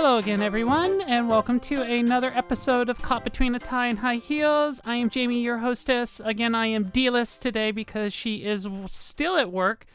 [0.00, 4.18] Hello again, everyone, and welcome to another episode of Caught Between a Tie and High
[4.18, 4.80] Heels.
[4.84, 6.20] I am Jamie, your hostess.
[6.24, 9.86] Again, I am D-list today because she is still at work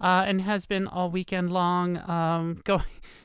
[0.00, 1.98] uh, and has been all weekend long.
[2.10, 2.82] Um, going,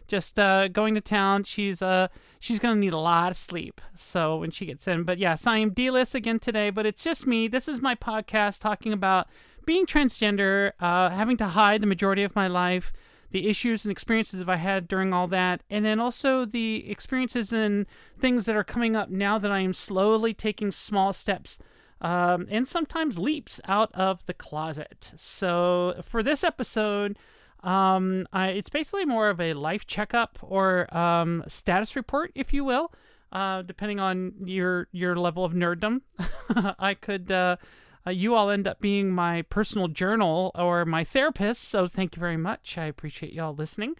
[0.08, 1.46] just uh, going to town.
[1.46, 3.82] She's uh, she's gonna need a lot of sleep.
[3.96, 6.70] So when she gets in, but yes, I am D-list again today.
[6.70, 7.48] But it's just me.
[7.48, 9.28] This is my podcast talking about
[9.66, 12.94] being transgender, uh, having to hide the majority of my life
[13.32, 17.86] the issues and experiences I've had during all that, and then also the experiences and
[18.20, 21.60] things that are coming up now that I am slowly taking small steps
[22.02, 25.12] um, and sometimes leaps out of the closet.
[25.18, 27.18] So for this episode,
[27.64, 32.64] um, I, it's basically more of a life checkup or um, status report, if you
[32.64, 32.94] will,
[33.32, 36.02] uh, depending on your your level of nerddom.
[36.80, 37.32] I could.
[37.32, 37.58] Uh,
[38.06, 41.64] uh, you all end up being my personal journal or my therapist.
[41.66, 42.78] So thank you very much.
[42.78, 43.96] I appreciate y'all listening.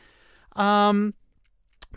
[0.56, 1.14] Um,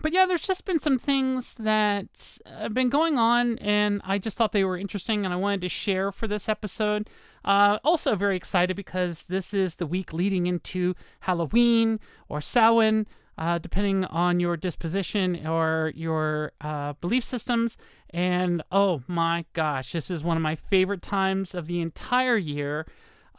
[0.00, 4.39] but yeah, there's just been some things that have been going on, and I just
[4.39, 7.11] thought they were interesting, and I wanted to share for this episode.
[7.44, 13.06] Uh, also, very excited because this is the week leading into Halloween or Samhain,
[13.38, 17.78] uh, depending on your disposition or your uh, belief systems.
[18.11, 22.86] And oh my gosh, this is one of my favorite times of the entire year.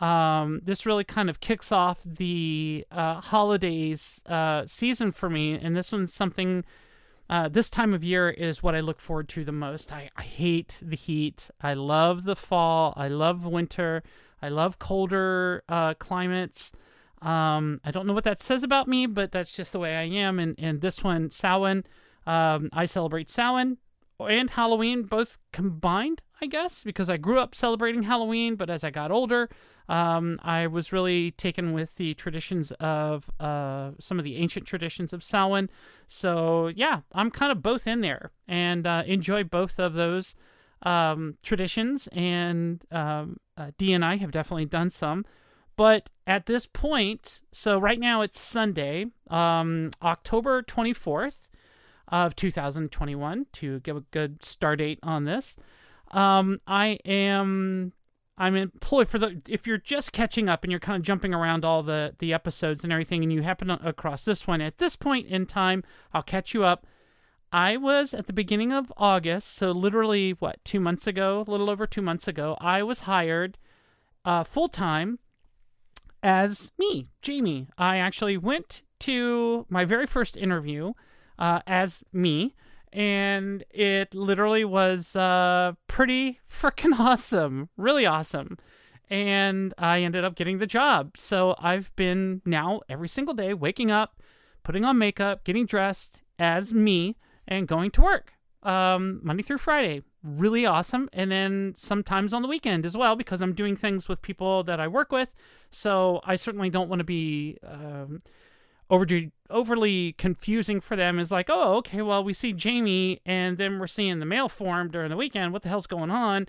[0.01, 5.75] Um, this really kind of kicks off the uh, holidays uh, season for me, and
[5.75, 6.65] this one's something.
[7.29, 9.93] Uh, this time of year is what I look forward to the most.
[9.93, 11.49] I, I hate the heat.
[11.61, 12.93] I love the fall.
[12.97, 14.03] I love winter.
[14.41, 16.71] I love colder uh, climates.
[17.23, 20.03] Um, I don't know what that says about me, but that's just the way I
[20.03, 20.39] am.
[20.39, 21.83] And, and this one, Samhain,
[22.27, 23.77] um, I celebrate Samhain
[24.19, 28.89] and Halloween both combined, I guess, because I grew up celebrating Halloween, but as I
[28.89, 29.49] got older,
[29.89, 35.13] um, I was really taken with the traditions of uh, some of the ancient traditions
[35.13, 35.69] of Samhain.
[36.07, 40.35] So yeah, I'm kind of both in there and uh, enjoy both of those
[40.83, 42.07] um, traditions.
[42.11, 45.25] And um, uh, D and I have definitely done some.
[45.75, 51.37] But at this point, so right now it's Sunday, um, October 24th
[52.09, 55.55] of 2021 to give a good start date on this.
[56.11, 57.93] Um, I am
[58.37, 61.65] I'm employed for the if you're just catching up and you're kind of jumping around
[61.65, 65.27] all the the episodes and everything and you happen across this one at this point
[65.27, 66.85] in time, I'll catch you up.
[67.51, 71.69] I was at the beginning of August, so literally what, 2 months ago, a little
[71.69, 73.59] over 2 months ago, I was hired
[74.25, 75.19] uh, full time
[76.23, 77.67] as me, Jamie.
[77.77, 80.93] I actually went to my very first interview
[81.37, 82.55] uh, as me,
[82.91, 88.57] and it literally was uh, pretty freaking awesome, really awesome.
[89.09, 91.17] And I ended up getting the job.
[91.17, 94.21] So I've been now every single day waking up,
[94.63, 97.17] putting on makeup, getting dressed as me,
[97.47, 100.01] and going to work um, Monday through Friday.
[100.23, 101.09] Really awesome.
[101.11, 104.79] And then sometimes on the weekend as well, because I'm doing things with people that
[104.79, 105.29] I work with.
[105.69, 107.57] So I certainly don't want to be.
[107.65, 108.21] Um,
[108.89, 113.79] overly overly confusing for them is like, oh, okay, well, we see Jamie and then
[113.79, 115.51] we're seeing the male form during the weekend.
[115.51, 116.47] What the hell's going on?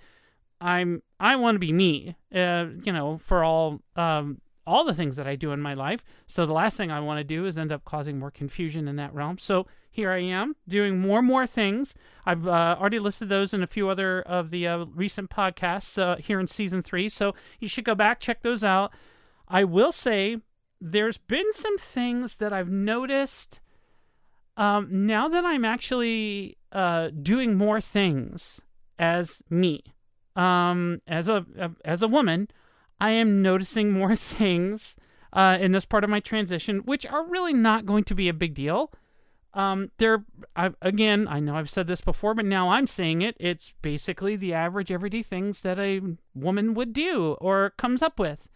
[0.61, 5.17] I'm I want to be me, uh, you know, for all um, all the things
[5.17, 6.03] that I do in my life.
[6.27, 8.97] So the last thing I want to do is end up causing more confusion in
[8.97, 9.39] that realm.
[9.39, 11.95] So here I am doing more and more things.
[12.27, 16.17] I've uh, already listed those in a few other of the uh, recent podcasts uh,
[16.17, 17.09] here in season three.
[17.09, 18.93] So you should go back check those out.
[19.47, 20.39] I will say
[20.81, 23.61] there's been some things that I've noticed
[24.57, 28.61] um, now that I'm actually uh, doing more things
[28.99, 29.83] as me,
[30.37, 32.49] um, as a, a, as a woman,
[33.01, 34.97] I am noticing more things
[35.33, 38.35] uh, in this part of my transition, which are really not going to be a
[38.35, 38.93] big deal.
[39.53, 40.25] Um, they're
[40.57, 43.37] I, again, I know I've said this before, but now I'm saying it.
[43.39, 46.01] It's basically the average everyday things that a
[46.35, 48.49] woman would do or comes up with,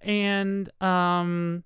[0.00, 1.64] and um,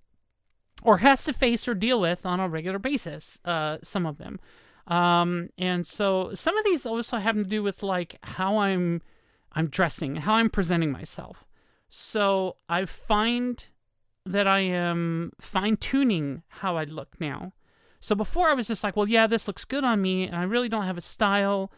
[0.83, 3.39] or has to face or deal with on a regular basis.
[3.45, 4.41] Uh, some of them,
[4.89, 9.01] um, and so some of these also have to do with like how I'm
[9.53, 11.45] I'm dressing, how I'm presenting myself.
[11.95, 13.63] So I find
[14.25, 17.53] that I am fine tuning how I look now.
[18.01, 20.45] So before I was just like, well, yeah, this looks good on me, and I
[20.45, 21.71] really don't have a style.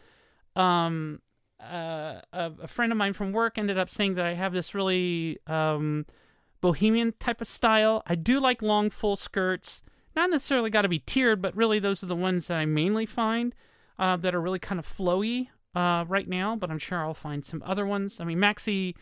[0.54, 1.20] Um,
[1.60, 4.72] uh, a, a, friend of mine from work ended up saying that I have this
[4.72, 6.06] really um,
[6.60, 8.04] bohemian type of style.
[8.06, 9.82] I do like long full skirts.
[10.14, 13.04] Not necessarily got to be tiered, but really those are the ones that I mainly
[13.04, 13.52] find
[13.98, 16.54] uh, that are really kind of flowy uh, right now.
[16.54, 18.20] But I'm sure I'll find some other ones.
[18.20, 18.94] I mean, maxi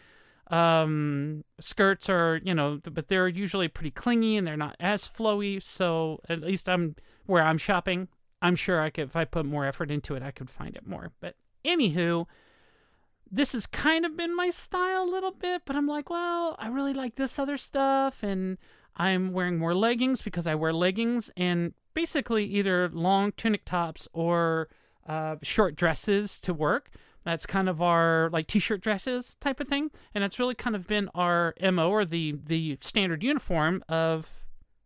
[0.52, 5.60] um, skirts are, you know, but they're usually pretty clingy and they're not as flowy.
[5.62, 6.94] So at least I'm
[7.26, 8.08] where I'm shopping.
[8.42, 10.86] I'm sure I could, if I put more effort into it, I could find it
[10.86, 11.12] more.
[11.20, 12.26] But anywho,
[13.30, 16.68] this has kind of been my style a little bit, but I'm like, well, I
[16.68, 18.58] really like this other stuff, and
[18.96, 24.68] I'm wearing more leggings because I wear leggings and basically either long tunic tops or
[25.06, 26.90] uh, short dresses to work.
[27.24, 30.86] That's kind of our like t-shirt dresses type of thing, and that's really kind of
[30.86, 34.28] been our mo or the the standard uniform of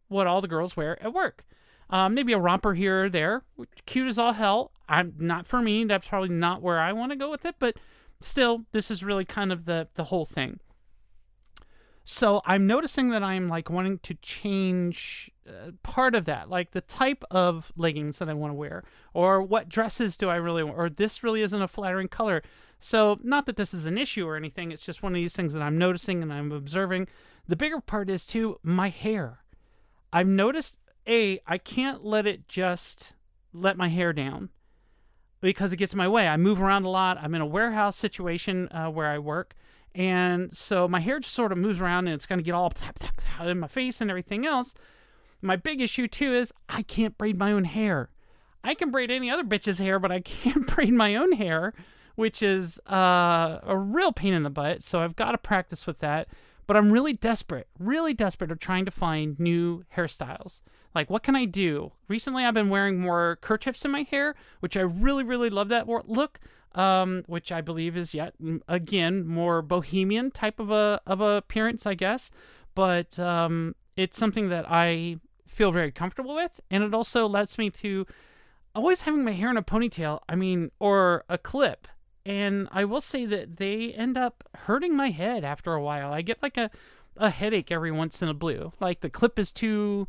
[0.09, 1.45] what all the girls wear at work.
[1.89, 3.43] Um, maybe a romper here or there,
[3.87, 4.73] cute as all hell.
[4.89, 5.85] I'm not for me.
[5.85, 7.77] That's probably not where I want to go with it, but
[8.21, 10.61] still, this is really kind of the the whole thing.
[12.09, 16.81] So I'm noticing that I'm like wanting to change uh, part of that, like the
[16.81, 20.79] type of leggings that I want to wear, or what dresses do I really want,
[20.79, 22.45] or this really isn't a flattering color.
[22.79, 25.53] So, not that this is an issue or anything, it's just one of these things
[25.53, 27.09] that I'm noticing and I'm observing.
[27.49, 29.41] The bigger part is too my hair.
[30.13, 30.77] I've noticed,
[31.09, 33.15] A, I can't let it just
[33.53, 34.51] let my hair down
[35.41, 36.29] because it gets in my way.
[36.29, 37.19] I move around a lot.
[37.21, 39.57] I'm in a warehouse situation uh, where I work.
[39.97, 42.71] And so my hair just sort of moves around and it's going to get all
[43.41, 44.75] in my face and everything else.
[45.41, 48.11] My big issue too is I can't braid my own hair.
[48.63, 51.73] I can braid any other bitch's hair, but I can't braid my own hair,
[52.15, 54.83] which is uh, a real pain in the butt.
[54.83, 56.29] So I've got to practice with that.
[56.67, 60.63] But I'm really desperate, really desperate of trying to find new hairstyles.
[60.95, 61.93] Like, what can I do?
[62.09, 65.87] Recently, I've been wearing more kerchiefs in my hair, which I really, really love that
[65.89, 66.41] look.
[66.77, 68.35] Um, which I believe is yet
[68.69, 72.31] again more bohemian type of a of a appearance, I guess.
[72.75, 75.17] But um, it's something that I
[75.49, 78.07] feel very comfortable with, and it also lets me to
[78.75, 80.21] always having my hair in a ponytail.
[80.29, 81.89] I mean, or a clip.
[82.27, 86.13] And I will say that they end up hurting my head after a while.
[86.13, 86.71] I get like a,
[87.17, 88.73] a headache every once in a blue.
[88.81, 90.09] Like the clip is too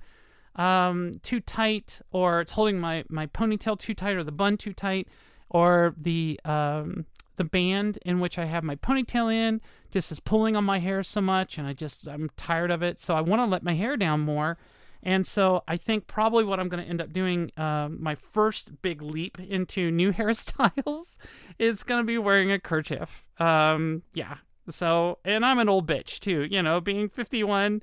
[0.58, 4.74] um, too tight, or it's holding my, my ponytail too tight, or the bun too
[4.74, 5.08] tight,
[5.50, 7.06] or the um,
[7.38, 9.62] the band in which I have my ponytail in
[9.92, 13.00] just is pulling on my hair so much, and I just I'm tired of it.
[13.00, 14.58] So I want to let my hair down more.
[15.04, 18.82] And so I think probably what I'm going to end up doing, uh, my first
[18.82, 21.18] big leap into new hairstyles,
[21.60, 23.24] is going to be wearing a kerchief.
[23.40, 24.38] Um, yeah.
[24.70, 27.82] So, and I'm an old bitch too, you know, being 51.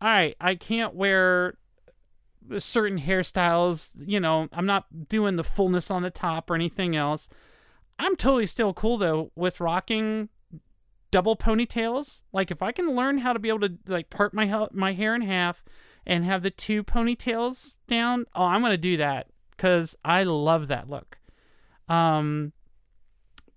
[0.00, 1.56] All right, I can't wear
[2.58, 3.90] certain hairstyles.
[3.98, 7.28] You know, I'm not doing the fullness on the top or anything else.
[7.98, 10.28] I'm totally still cool though with rocking
[11.10, 12.22] double ponytails.
[12.32, 15.14] Like if I can learn how to be able to like part my my hair
[15.14, 15.64] in half
[16.06, 20.90] and have the two ponytails down, oh, I'm gonna do that because I love that
[20.90, 21.18] look.
[21.88, 22.52] Um,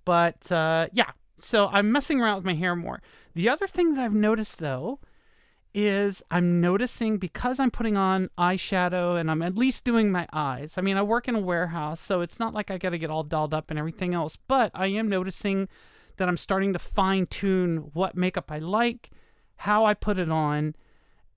[0.05, 3.01] but uh, yeah, so I'm messing around with my hair more.
[3.33, 4.99] The other thing that I've noticed though
[5.77, 10.73] is I'm noticing because I'm putting on eyeshadow and I'm at least doing my eyes.
[10.75, 13.11] I mean, I work in a warehouse, so it's not like I got to get
[13.11, 15.69] all dolled up and everything else, but I am noticing
[16.17, 19.11] that I'm starting to fine tune what makeup I like,
[19.57, 20.73] how I put it on,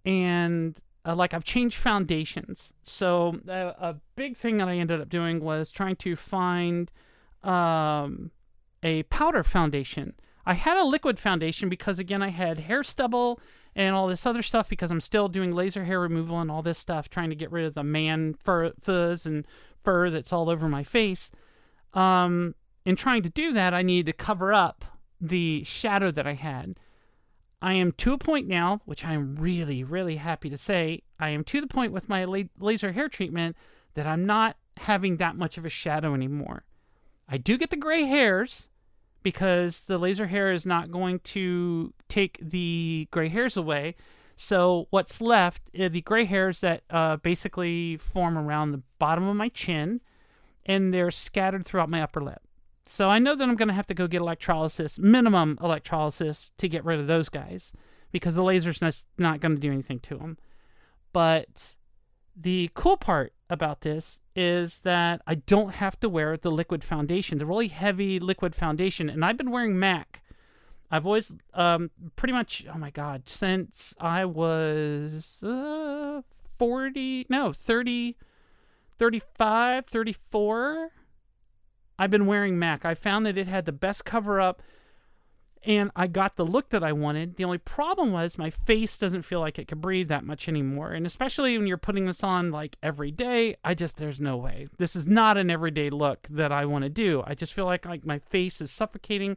[0.06, 2.72] and uh, like I've changed foundations.
[2.82, 6.90] So uh, a big thing that I ended up doing was trying to find
[7.42, 8.31] um,
[8.82, 10.14] a powder foundation.
[10.46, 13.40] I had a liquid foundation because again I had hair stubble
[13.75, 16.78] and all this other stuff because I'm still doing laser hair removal and all this
[16.78, 19.47] stuff, trying to get rid of the man fur fuzz and
[19.85, 21.30] fur that's all over my face.
[21.94, 22.54] Um,
[22.85, 24.85] in trying to do that, I needed to cover up
[25.20, 26.78] the shadow that I had.
[27.62, 31.28] I am to a point now, which I am really, really happy to say, I
[31.30, 33.56] am to the point with my la- laser hair treatment
[33.94, 36.64] that I'm not having that much of a shadow anymore.
[37.28, 38.68] I do get the gray hairs
[39.23, 43.95] because the laser hair is not going to take the gray hairs away.
[44.37, 49.37] So what's left are the gray hairs that uh, basically form around the bottom of
[49.37, 50.00] my chin,
[50.65, 52.41] and they're scattered throughout my upper lip.
[52.87, 56.69] So I know that I'm going to have to go get electrolysis, minimum electrolysis, to
[56.69, 57.73] get rid of those guys
[58.11, 60.39] because the laser's not, not going to do anything to them.
[61.12, 61.77] But
[62.35, 67.38] the cool part about this is that I don't have to wear the liquid foundation,
[67.38, 69.11] the really heavy liquid foundation.
[69.11, 70.23] And I've been wearing MAC.
[70.90, 76.23] I've always, um, pretty much, oh my God, since I was uh,
[76.59, 78.16] 40, no, 30,
[78.99, 80.90] 35, 34
[82.00, 82.87] I've been wearing MAC.
[82.87, 84.62] I found that it had the best cover up
[85.62, 87.37] and I got the look that I wanted.
[87.37, 90.93] The only problem was my face doesn't feel like it could breathe that much anymore.
[90.93, 94.69] And especially when you're putting this on like every day, I just there's no way.
[94.79, 97.23] This is not an everyday look that I want to do.
[97.26, 99.37] I just feel like like my face is suffocating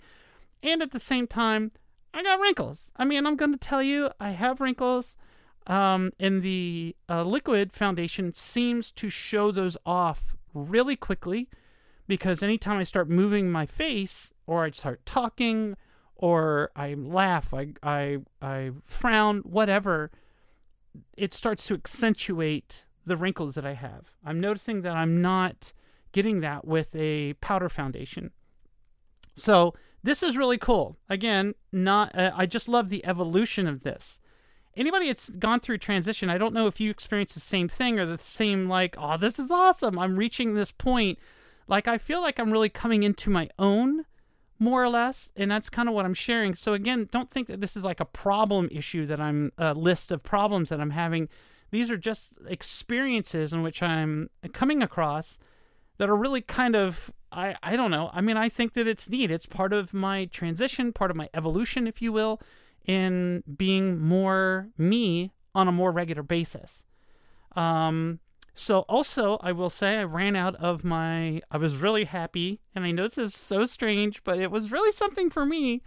[0.61, 1.71] and at the same time
[2.13, 2.91] I got wrinkles.
[2.95, 5.17] I mean, I'm going to tell you I have wrinkles.
[5.65, 11.49] Um, and the uh, liquid foundation seems to show those off really quickly
[12.07, 15.75] because anytime I start moving my face or I start talking
[16.23, 20.09] or I laugh, I, I, I frown, whatever,
[21.17, 24.11] it starts to accentuate the wrinkles that I have.
[24.23, 25.73] I'm noticing that I'm not
[26.13, 28.31] getting that with a powder foundation.
[29.35, 30.95] So this is really cool.
[31.09, 34.21] Again, not uh, I just love the evolution of this.
[34.77, 38.05] Anybody that's gone through transition, I don't know if you experience the same thing or
[38.05, 39.99] the same like, oh, this is awesome.
[39.99, 41.19] I'm reaching this point.
[41.67, 44.05] Like I feel like I'm really coming into my own
[44.59, 46.55] more or less, and that's kind of what I'm sharing.
[46.55, 50.11] So again, don't think that this is like a problem issue that I'm a list
[50.11, 51.29] of problems that I'm having.
[51.71, 55.39] These are just experiences in which I'm coming across
[55.97, 58.11] that are really kind of I, I don't know.
[58.13, 59.31] I mean, I think that it's neat.
[59.31, 62.39] It's part of my transition, part of my evolution, if you will,
[62.85, 66.83] in being more me on a more regular basis.
[67.55, 68.19] Um,
[68.55, 71.41] so also, I will say I ran out of my.
[71.49, 74.91] I was really happy, and I know this is so strange, but it was really
[74.91, 75.81] something for me.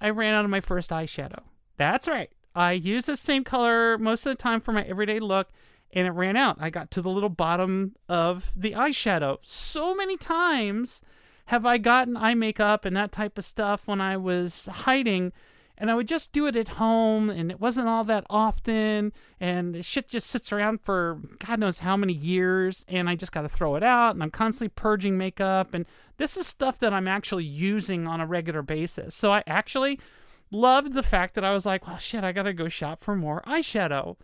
[0.00, 1.42] I ran out of my first eyeshadow.
[1.76, 2.30] That's right.
[2.54, 5.50] I use the same color most of the time for my everyday look,
[5.92, 6.56] and it ran out.
[6.58, 9.38] I got to the little bottom of the eyeshadow.
[9.42, 11.02] So many times
[11.46, 15.32] have I gotten eye makeup and that type of stuff when I was hiding,
[15.80, 19.74] and I would just do it at home, and it wasn't all that often, and
[19.74, 23.42] the shit just sits around for God knows how many years, and I just got
[23.42, 25.86] to throw it out, and I'm constantly purging makeup, and
[26.18, 29.16] this is stuff that I'm actually using on a regular basis.
[29.16, 29.98] So I actually
[30.52, 33.16] loved the fact that I was like, well, shit, I got to go shop for
[33.16, 34.16] more eyeshadow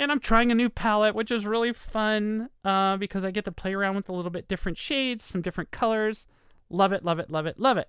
[0.00, 3.52] and I'm trying a new palette, which is really fun uh, because I get to
[3.52, 6.26] play around with a little bit different shades, some different colors.
[6.70, 7.88] Love it, love it, love it, love it.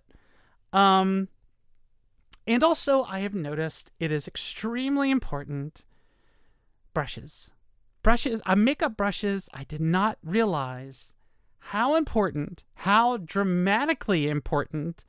[0.74, 1.30] Um,
[2.48, 5.84] and also, I have noticed it is extremely important
[6.94, 7.52] brushes.
[8.04, 11.14] Brushes, makeup brushes, I did not realize
[11.60, 15.06] how important, how dramatically important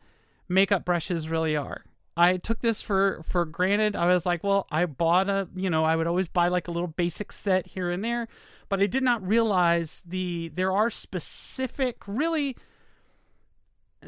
[0.49, 1.85] makeup brushes really are.
[2.15, 3.97] I took this for for granted.
[3.97, 6.71] I was like, well, I bought a, you know, I would always buy like a
[6.71, 8.29] little basic set here and there,
[8.69, 12.57] but I did not realize the there are specific, really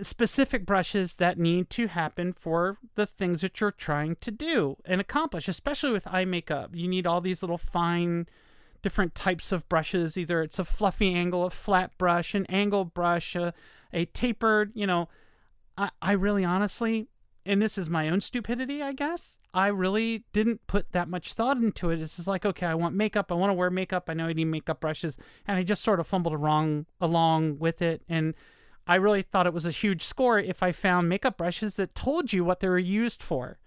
[0.02, 5.00] specific brushes that need to happen for the things that you're trying to do and
[5.00, 6.70] accomplish, especially with eye makeup.
[6.74, 8.26] You need all these little fine
[8.82, 10.16] different types of brushes.
[10.16, 13.54] Either it's a fluffy angle, a flat brush, an angled brush, a,
[13.92, 15.08] a tapered, you know,
[15.76, 17.08] I, I really honestly
[17.46, 19.38] and this is my own stupidity, I guess.
[19.52, 22.00] I really didn't put that much thought into it.
[22.00, 23.30] It's just like, okay, I want makeup.
[23.30, 24.04] I want to wear makeup.
[24.08, 25.16] I know I need makeup brushes.
[25.46, 28.02] And I just sort of fumbled along, along with it.
[28.08, 28.34] And
[28.86, 32.32] I really thought it was a huge score if I found makeup brushes that told
[32.32, 33.58] you what they were used for.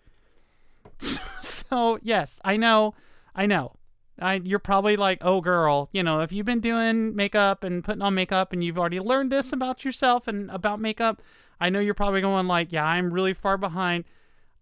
[1.41, 2.93] so, yes, I know.
[3.35, 3.73] I know.
[4.19, 8.01] I, you're probably like, oh, girl, you know, if you've been doing makeup and putting
[8.01, 11.21] on makeup and you've already learned this about yourself and about makeup,
[11.59, 14.05] I know you're probably going like, yeah, I'm really far behind.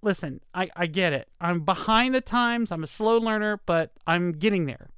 [0.01, 1.29] Listen, I, I get it.
[1.39, 2.71] I'm behind the times.
[2.71, 4.89] I'm a slow learner, but I'm getting there.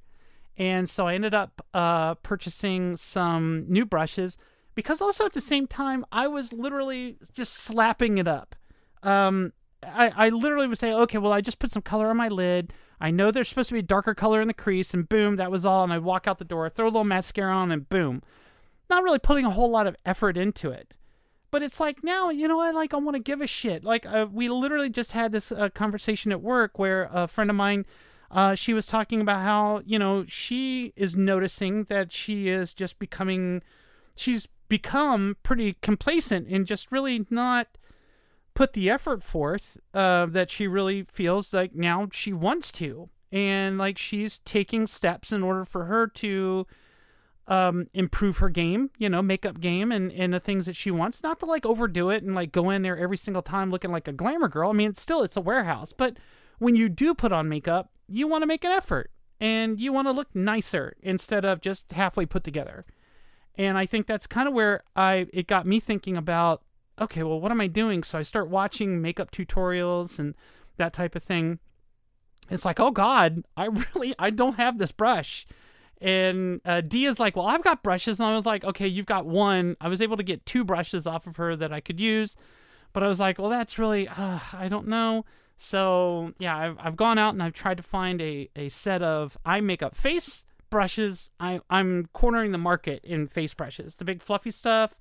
[0.56, 4.36] And so I ended up uh, purchasing some new brushes
[4.78, 8.54] because also at the same time, I was literally just slapping it up.
[9.02, 12.28] Um, I, I literally would say, okay, well, I just put some color on my
[12.28, 12.72] lid.
[13.00, 15.50] I know there's supposed to be a darker color in the crease, and boom, that
[15.50, 15.82] was all.
[15.82, 18.22] And I'd walk out the door, throw a little mascara on, and boom.
[18.88, 20.94] Not really putting a whole lot of effort into it.
[21.50, 22.76] But it's like now, you know what?
[22.76, 23.82] Like I want to give a shit.
[23.82, 27.56] Like uh, we literally just had this uh, conversation at work where a friend of
[27.56, 27.84] mine,
[28.30, 33.00] uh, she was talking about how you know she is noticing that she is just
[33.00, 33.60] becoming,
[34.14, 37.68] she's become pretty complacent and just really not
[38.54, 43.78] put the effort forth uh, that she really feels like now she wants to, and
[43.78, 46.66] like she's taking steps in order for her to
[47.46, 51.22] um, improve her game, you know, makeup game and, and the things that she wants.
[51.22, 54.06] Not to like overdo it and like go in there every single time looking like
[54.06, 54.70] a glamour girl.
[54.70, 55.92] I mean, it's still, it's a warehouse.
[55.96, 56.18] But
[56.58, 59.10] when you do put on makeup, you want to make an effort
[59.40, 62.84] and you want to look nicer instead of just halfway put together.
[63.58, 66.62] And I think that's kind of where I, it got me thinking about,
[67.00, 68.02] okay, well, what am I doing?
[68.02, 70.34] So I start watching makeup tutorials and
[70.76, 71.58] that type of thing.
[72.48, 75.44] It's like, oh God, I really, I don't have this brush
[76.00, 78.20] and uh, D is like, well, I've got brushes.
[78.20, 79.76] And I was like, okay, you've got one.
[79.80, 82.36] I was able to get two brushes off of her that I could use.
[82.92, 85.24] But I was like, well, that's really, uh, I don't know.
[85.58, 89.36] So yeah, I've, I've gone out and I've tried to find a, a set of
[89.44, 91.30] eye makeup face brushes.
[91.40, 94.94] I, I'm cornering the market in face brushes, the big fluffy stuff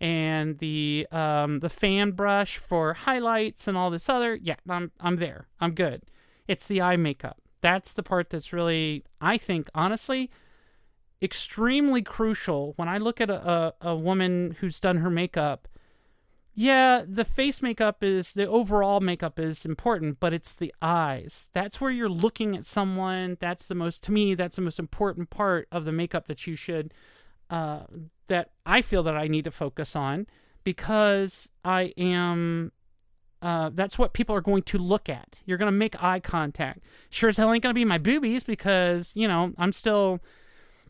[0.00, 4.34] and the um, the fan brush for highlights and all this other.
[4.34, 5.48] Yeah, I'm I'm there.
[5.60, 6.02] I'm good.
[6.46, 10.30] It's the eye makeup that's the part that's really, I think, honestly,
[11.20, 15.66] extremely crucial when I look at a, a, a woman who's done her makeup.
[16.58, 21.48] Yeah, the face makeup is the overall makeup is important, but it's the eyes.
[21.52, 23.36] That's where you're looking at someone.
[23.40, 24.34] That's the most to me.
[24.34, 26.94] That's the most important part of the makeup that you should,
[27.50, 27.80] uh,
[28.28, 30.26] that I feel that I need to focus on
[30.64, 32.72] because I am
[33.42, 35.36] uh, that's what people are going to look at.
[35.44, 36.80] You're going to make eye contact.
[37.10, 40.20] Sure as hell ain't going to be my boobies because, you know, I'm still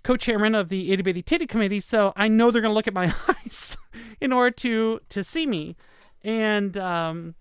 [0.07, 3.13] co-chairman of the itty bitty titty committee, so I know they're to look at my
[3.29, 3.77] eyes
[4.21, 5.77] in order to to see me.
[6.23, 7.35] And um,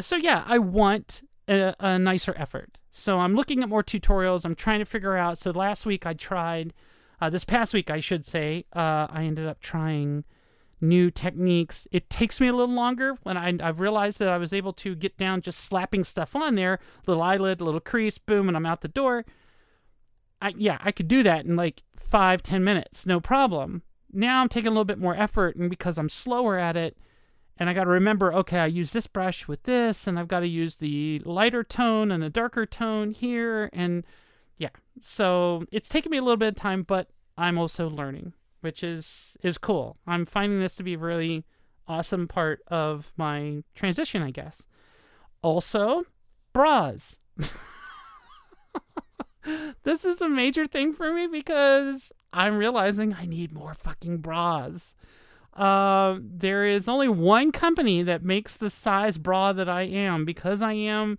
[0.00, 2.78] so yeah, I want a, a nicer effort.
[2.90, 4.44] So I'm looking at more tutorials.
[4.44, 5.38] I'm trying to figure out.
[5.38, 6.72] So last week I tried,
[7.20, 10.24] uh, this past week I should say, uh, I ended up trying
[10.80, 11.88] new techniques.
[11.90, 14.94] It takes me a little longer when I, I've realized that I was able to
[14.94, 18.80] get down just slapping stuff on there, little eyelid, little crease, boom, and I'm out
[18.80, 19.24] the door.
[20.44, 23.82] I, yeah, I could do that in like five, ten minutes, no problem.
[24.12, 26.96] Now I'm taking a little bit more effort, and because I'm slower at it,
[27.56, 30.40] and I got to remember, okay, I use this brush with this, and I've got
[30.40, 34.04] to use the lighter tone and the darker tone here, and
[34.58, 34.70] yeah,
[35.00, 38.32] so it's taken me a little bit of time, but I'm also learning
[38.64, 39.98] which is is cool.
[40.06, 41.44] I'm finding this to be a really
[41.86, 44.66] awesome part of my transition, I guess.
[45.42, 46.04] Also,
[46.54, 47.18] bras.
[49.82, 54.94] this is a major thing for me because I'm realizing I need more fucking bras.
[55.52, 60.62] Uh, there is only one company that makes the size bra that I am because
[60.62, 61.18] I am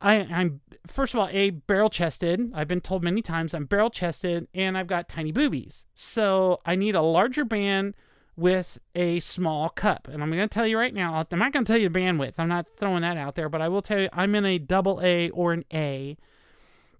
[0.00, 2.52] I, I'm first of all a barrel chested.
[2.54, 5.84] I've been told many times I'm barrel chested and I've got tiny boobies.
[5.94, 7.94] So I need a larger band
[8.36, 10.06] with a small cup.
[10.06, 11.98] And I'm going to tell you right now, I'm not going to tell you the
[11.98, 12.34] bandwidth.
[12.38, 15.00] I'm not throwing that out there, but I will tell you I'm in a double
[15.02, 16.16] A or an A,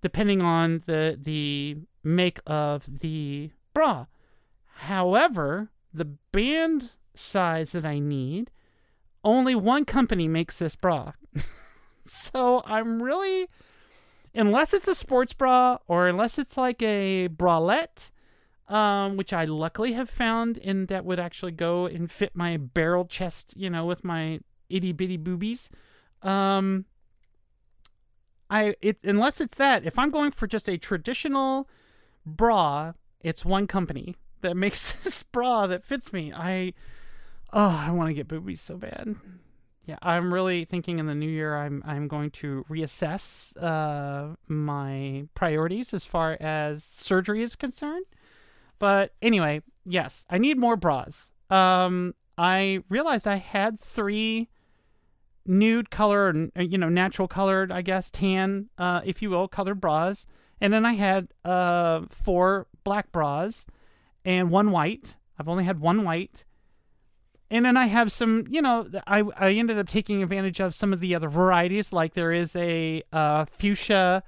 [0.03, 4.07] depending on the the make of the bra.
[4.77, 8.51] However, the band size that I need,
[9.25, 11.13] only one company makes this bra.
[12.07, 13.49] so I'm really,
[14.35, 18.11] unless it's a sports bra or unless it's like a bralette,
[18.69, 23.05] um, which I luckily have found and that would actually go and fit my barrel
[23.05, 25.71] chest, you know, with my itty bitty boobies.
[26.23, 26.85] Um,
[28.51, 31.69] I it unless it's that, if I'm going for just a traditional
[32.25, 36.33] bra, it's one company that makes this bra that fits me.
[36.33, 36.73] I
[37.53, 39.17] oh, I want to get boobies so bad.
[39.85, 45.27] Yeah, I'm really thinking in the new year I'm I'm going to reassess uh, my
[45.35, 48.05] priorities as far as surgery is concerned.
[48.79, 51.31] But anyway, yes, I need more bras.
[51.51, 54.49] Um, I realized I had three
[55.49, 59.81] nude color, uh, you know, natural colored, I guess, tan, uh, if you will, colored
[59.81, 60.27] bras,
[60.61, 63.67] and then I had uh, four black bras
[64.25, 65.17] and one white.
[65.39, 66.45] I've only had one white
[67.51, 70.93] and then I have some, you know, I I ended up taking advantage of some
[70.93, 71.93] of the other varieties.
[71.93, 74.23] Like there is a uh, fuchsia,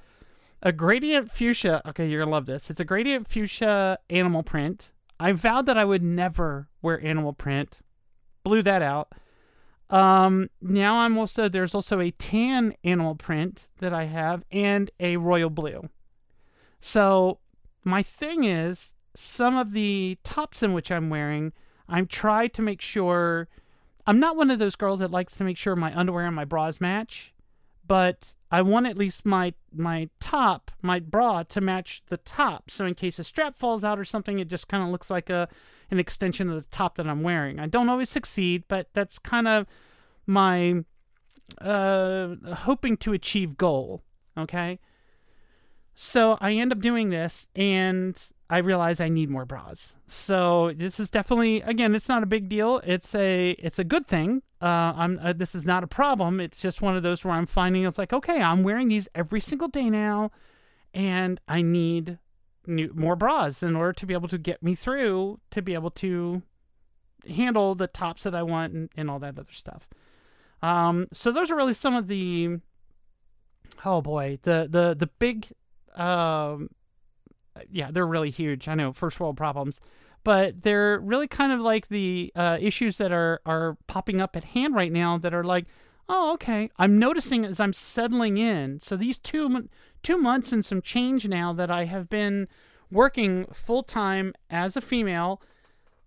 [0.62, 1.82] a gradient fuchsia.
[1.88, 2.70] Okay, you're gonna love this.
[2.70, 4.92] It's a gradient fuchsia animal print.
[5.18, 7.80] I vowed that I would never wear animal print.
[8.42, 9.12] Blew that out.
[9.90, 15.16] Um, now I'm also there's also a tan animal print that I have and a
[15.16, 15.88] royal blue.
[16.80, 17.38] So
[17.84, 21.52] my thing is some of the tops in which I'm wearing
[21.88, 23.48] I'm trying to make sure
[24.06, 26.44] I'm not one of those girls that likes to make sure my underwear and my
[26.44, 27.34] bras match,
[27.86, 32.70] but I want at least my my top, my bra to match the top.
[32.70, 35.30] So in case a strap falls out or something, it just kind of looks like
[35.30, 35.48] a
[35.90, 37.58] an extension of the top that I'm wearing.
[37.58, 39.66] I don't always succeed, but that's kind of
[40.26, 40.84] my
[41.60, 44.02] uh hoping to achieve goal,
[44.38, 44.78] okay?
[45.94, 49.94] So I end up doing this and I realize I need more bras.
[50.08, 52.80] So this is definitely again, it's not a big deal.
[52.84, 54.42] It's a it's a good thing.
[54.62, 56.40] Uh, I'm uh, this is not a problem.
[56.40, 59.40] It's just one of those where I'm finding it's like okay, I'm wearing these every
[59.40, 60.30] single day now,
[60.94, 62.18] and I need
[62.70, 65.90] new more bras in order to be able to get me through to be able
[65.90, 66.42] to
[67.28, 69.88] handle the tops that I want and, and all that other stuff.
[70.62, 72.58] Um, so those are really some of the
[73.84, 75.48] oh boy the the the big
[75.96, 76.70] um
[77.70, 78.68] yeah, they're really huge.
[78.68, 79.80] I know first world problems,
[80.24, 84.44] but they're really kind of like the uh, issues that are are popping up at
[84.44, 85.18] hand right now.
[85.18, 85.66] That are like,
[86.08, 86.70] oh, okay.
[86.76, 88.80] I'm noticing as I'm settling in.
[88.80, 89.68] So these two
[90.02, 92.48] two months and some change now that I have been
[92.90, 95.42] working full time as a female.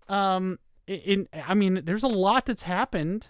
[0.08, 3.28] Um, in I mean, there's a lot that's happened,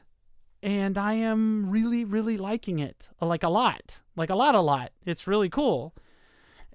[0.63, 3.09] and I am really, really liking it.
[3.21, 4.91] Like a lot, like a lot, a lot.
[5.07, 5.95] It's really cool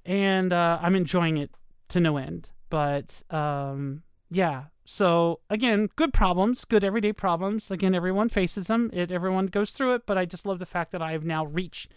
[0.06, 1.52] and uh, I'm enjoying it
[1.90, 2.50] to no end.
[2.70, 4.66] But um, yeah.
[4.86, 7.70] So again, good problems, good everyday problems.
[7.70, 8.90] Again, everyone faces them.
[8.92, 10.06] It everyone goes through it.
[10.06, 11.92] But I just love the fact that I have now reached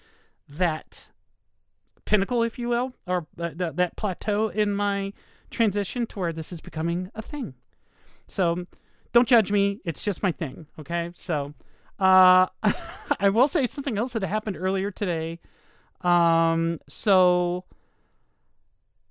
[0.48, 1.08] that
[2.04, 5.12] pinnacle, if you will, or uh, th- that plateau in my
[5.50, 7.54] transition to where this is becoming a thing.
[8.28, 8.66] So
[9.12, 9.80] don't judge me.
[9.84, 10.66] It's just my thing.
[10.78, 11.10] Okay.
[11.14, 11.54] So
[11.98, 12.46] uh,
[13.20, 15.38] I will say something else that happened earlier today.
[16.00, 17.64] Um, so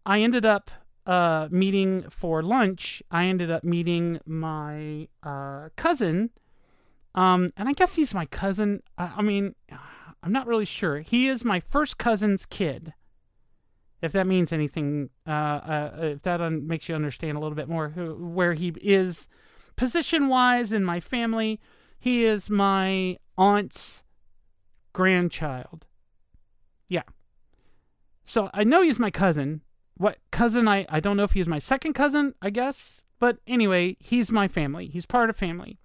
[0.06, 0.71] I ended up
[1.06, 3.01] uh, meeting for lunch.
[3.12, 6.32] I ended up meeting my uh, cousin.
[7.13, 8.82] Um, and I guess he's my cousin.
[8.97, 9.56] I, I mean,
[10.23, 10.99] I'm not really sure.
[10.99, 12.93] He is my first cousin's kid
[14.01, 17.69] if that means anything, uh, uh, if that un- makes you understand a little bit
[17.69, 19.27] more who, where he is
[19.75, 21.60] position wise in my family,
[21.99, 24.03] he is my aunt's
[24.93, 25.86] grandchild.
[26.88, 27.03] Yeah.
[28.25, 29.62] So I know he's my cousin.
[29.95, 30.67] What cousin?
[30.67, 33.03] I, I don't know if he's my second cousin, I guess.
[33.19, 34.88] But anyway, he's my family.
[34.88, 35.77] He's part of family.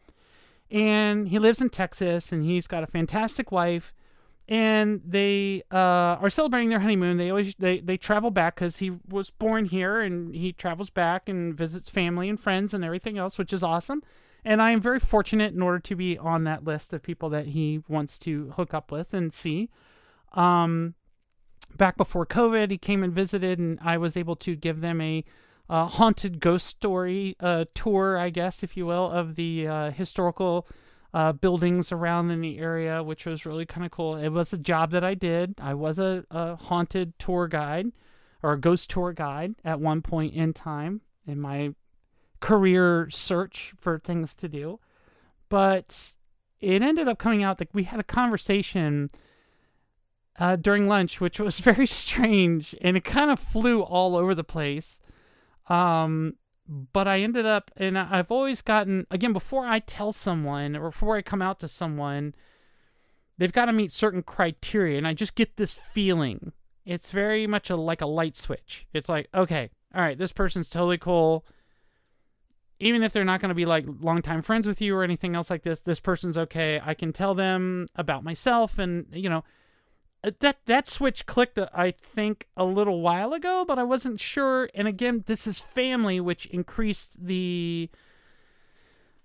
[0.71, 3.93] And he lives in Texas and he's got a fantastic wife
[4.49, 5.77] and they uh,
[6.21, 7.17] are celebrating their honeymoon.
[7.17, 11.29] They always they they travel back because he was born here, and he travels back
[11.29, 14.03] and visits family and friends and everything else, which is awesome.
[14.45, 17.49] And I am very fortunate in order to be on that list of people that
[17.49, 19.71] he wants to hook up with and see.
[20.35, 20.95] Um,
[21.77, 25.25] back before COVID, he came and visited, and I was able to give them a
[25.69, 30.69] uh, haunted ghost story uh, tour, I guess, if you will, of the uh, historical
[31.17, 34.17] uh, buildings around in the area, which was really kind of cool.
[34.17, 35.55] It was a job that I did.
[35.59, 37.87] I was a, a haunted tour guide
[38.43, 41.75] or a ghost tour guide at one point in time in my
[42.41, 44.79] career search for things to do.
[45.49, 46.13] But
[46.61, 49.09] it ended up coming out that we had a conversation
[50.39, 54.45] uh, during lunch, which was very strange, and it kind of flew all over the
[54.45, 55.01] place.
[55.69, 56.35] Um,
[56.69, 61.17] but I ended up, and I've always gotten, again, before I tell someone or before
[61.17, 62.35] I come out to someone,
[63.39, 64.99] they've got to meet certain criteria.
[64.99, 66.53] And I just get this feeling.
[66.85, 68.87] It's very much a, like a light switch.
[68.93, 71.47] It's like, okay, all right, this person's totally cool.
[72.79, 75.51] Even if they're not going to be like longtime friends with you or anything else
[75.51, 76.81] like this, this person's okay.
[76.85, 79.45] I can tell them about myself and, you know,
[80.41, 84.69] that that switch clicked uh, I think a little while ago, but I wasn't sure.
[84.75, 87.91] And again, this is family, which increased the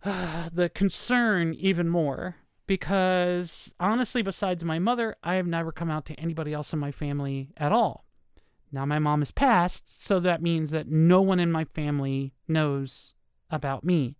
[0.04, 2.38] uh, the concern even more
[2.68, 6.92] because honestly, besides my mother, I have never come out to anybody else in my
[6.92, 8.06] family at all.
[8.72, 13.16] Now my mom has passed, so that means that no one in my family knows
[13.50, 14.16] about me.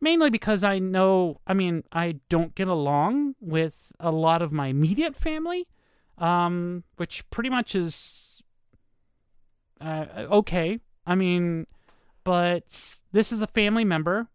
[0.00, 4.68] Mainly because I know, I mean, I don't get along with a lot of my
[4.68, 5.66] immediate family
[6.18, 8.42] um, which pretty much is
[9.80, 10.80] uh, okay.
[11.06, 11.66] I mean,
[12.24, 14.28] but this is a family member,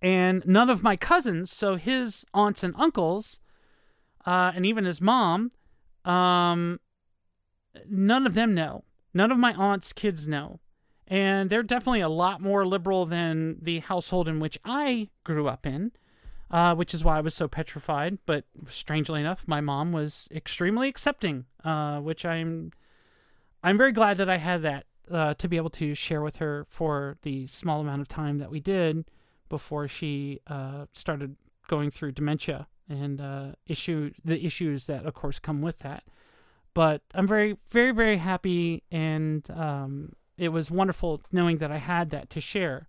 [0.00, 3.40] and none of my cousins, so his aunts and uncles,
[4.26, 5.50] uh, and even his mom,
[6.04, 6.80] um,
[7.88, 8.84] none of them know.
[9.14, 10.60] None of my aunt's kids know.
[11.06, 15.66] And they're definitely a lot more liberal than the household in which I grew up
[15.66, 15.92] in
[16.52, 18.18] uh, which is why I was so petrified.
[18.26, 22.72] But strangely enough, my mom was extremely accepting, uh, which I'm
[23.62, 26.66] I'm very glad that I had that uh, to be able to share with her
[26.68, 29.04] for the small amount of time that we did
[29.48, 31.36] before she uh, started
[31.68, 36.04] going through dementia and uh, issue the issues that of course come with that.
[36.74, 42.10] But I'm very very very happy, and um, it was wonderful knowing that I had
[42.10, 42.88] that to share.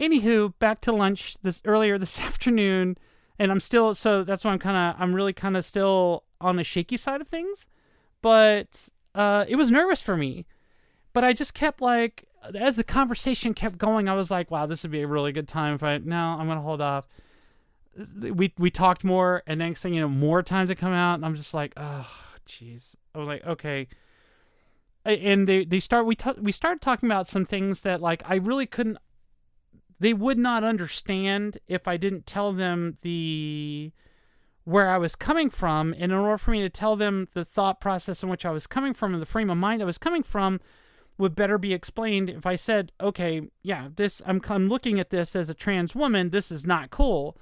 [0.00, 2.96] Anywho, back to lunch this earlier this afternoon,
[3.38, 6.56] and I'm still so that's why I'm kind of I'm really kind of still on
[6.56, 7.66] the shaky side of things,
[8.22, 10.46] but uh, it was nervous for me.
[11.12, 14.82] But I just kept like as the conversation kept going, I was like, wow, this
[14.82, 17.06] would be a really good time if I no, I'm gonna hold off.
[18.18, 21.26] We we talked more, and next thing you know, more times to come out, and
[21.26, 22.08] I'm just like, oh,
[22.48, 22.94] jeez.
[23.14, 23.88] I was like, okay
[25.04, 28.34] and they they start we t- we started talking about some things that like I
[28.34, 28.98] really couldn't
[30.00, 33.92] they would not understand if I didn't tell them the
[34.64, 35.94] where I was coming from.
[35.98, 38.66] And in order for me to tell them the thought process in which I was
[38.66, 40.60] coming from and the frame of mind I was coming from
[41.18, 45.36] would better be explained if I said, okay, yeah, this I'm I'm looking at this
[45.36, 47.36] as a trans woman, this is not cool.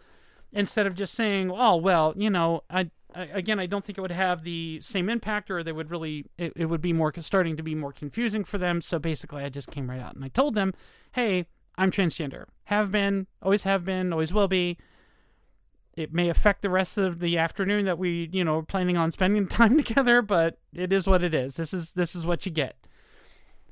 [0.53, 4.01] Instead of just saying, oh well, you know, I, I again I don't think it
[4.01, 7.57] would have the same impact or they would really it, it would be more starting
[7.57, 8.81] to be more confusing for them.
[8.81, 10.75] So basically I just came right out and I told them,
[11.13, 11.47] hey,
[11.79, 12.47] I'm transgender.
[12.65, 14.77] Have been, always have been, always will be.
[15.97, 19.11] It may affect the rest of the afternoon that we, you know, are planning on
[19.11, 21.57] spending time together, but it is what it is.
[21.57, 22.77] This is this is what you get.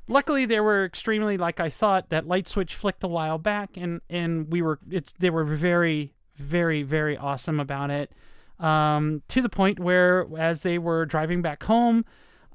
[0.08, 4.00] luckily they were extremely like I thought that light switch flicked a while back and
[4.08, 8.12] and we were it's they were very very very awesome about it
[8.60, 12.04] um, to the point where as they were driving back home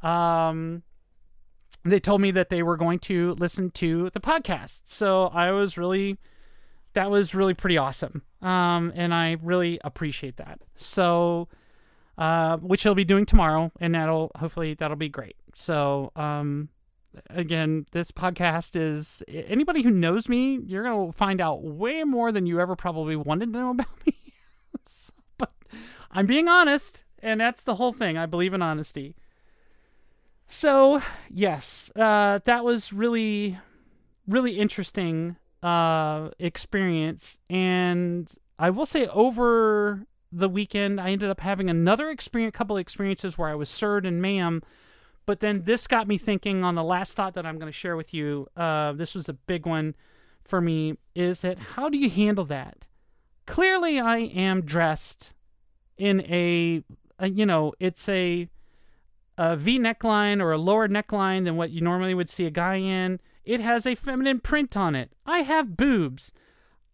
[0.01, 0.81] um,
[1.83, 5.77] they told me that they were going to listen to the podcast so I was
[5.77, 6.17] really
[6.93, 11.47] that was really pretty awesome um, and I really appreciate that so
[12.17, 16.69] uh, which he'll be doing tomorrow and that'll hopefully that'll be great so um,
[17.29, 22.45] again, this podcast is anybody who knows me, you're to find out way more than
[22.45, 24.17] you ever probably wanted to know about me.
[25.37, 25.53] but
[26.11, 28.17] I'm being honest, and that's the whole thing.
[28.17, 29.15] I believe in honesty.
[30.53, 33.57] So, yes, uh, that was really,
[34.27, 37.39] really interesting uh, experience.
[37.49, 42.81] And I will say, over the weekend, I ended up having another experience, couple of
[42.81, 44.61] experiences where I was sirred and ma'am
[45.25, 47.95] but then this got me thinking on the last thought that I'm going to share
[47.95, 48.47] with you.
[48.55, 49.95] Uh, this was a big one
[50.43, 50.97] for me.
[51.15, 52.79] Is that how do you handle that?
[53.45, 55.33] Clearly, I am dressed
[55.97, 56.83] in a,
[57.19, 58.49] a you know, it's a
[59.37, 62.75] a V neckline or a lower neckline than what you normally would see a guy
[62.75, 63.19] in.
[63.43, 65.11] It has a feminine print on it.
[65.25, 66.31] I have boobs.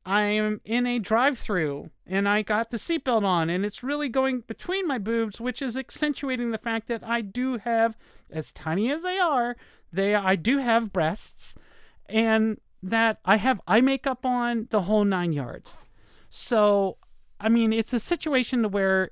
[0.05, 4.07] I am in a drive through and I got the seatbelt on and it's really
[4.07, 7.97] going between my boobs, which is accentuating the fact that I do have,
[8.31, 9.57] as tiny as they are,
[9.91, 11.55] they I do have breasts
[12.07, 15.75] and that I have eye makeup on the whole nine yards.
[16.29, 16.97] So
[17.37, 19.11] I mean it's a situation to where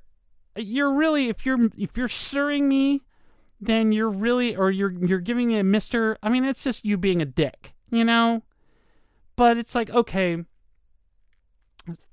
[0.55, 3.01] you're really if you're if you're stirring me,
[3.59, 7.21] then you're really or you're you're giving a mister I mean it's just you being
[7.21, 8.43] a dick, you know?
[9.35, 10.45] But it's like, okay,